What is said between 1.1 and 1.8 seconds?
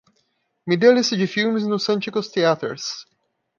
de filmes no